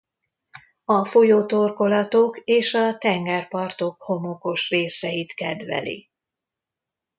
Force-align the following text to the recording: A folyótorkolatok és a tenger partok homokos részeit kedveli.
A 0.85 1.05
folyótorkolatok 1.05 2.37
és 2.43 2.73
a 2.73 2.97
tenger 2.97 3.47
partok 3.47 4.01
homokos 4.01 4.69
részeit 4.69 5.33
kedveli. 5.33 6.09